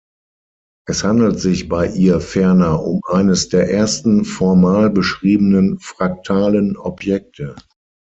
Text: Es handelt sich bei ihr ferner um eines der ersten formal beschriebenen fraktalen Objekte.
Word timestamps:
Es 0.87 1.03
handelt 1.03 1.39
sich 1.39 1.69
bei 1.69 1.85
ihr 1.87 2.21
ferner 2.21 2.81
um 2.81 3.01
eines 3.07 3.49
der 3.49 3.69
ersten 3.69 4.25
formal 4.25 4.89
beschriebenen 4.89 5.77
fraktalen 5.77 6.75
Objekte. 6.75 7.55